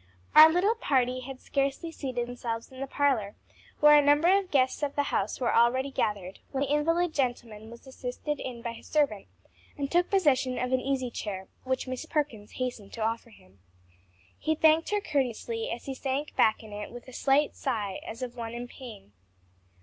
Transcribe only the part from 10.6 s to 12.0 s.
an easy chair which